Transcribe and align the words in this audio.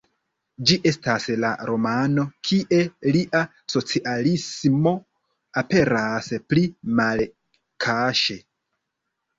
Ĝi 0.69 0.77
estas 0.91 1.27
la 1.43 1.51
romano, 1.69 2.23
kie 2.49 2.79
lia 3.17 3.43
socialismo 3.75 4.95
aperas 5.65 6.35
pli 6.49 6.69
malkaŝe. 7.03 8.43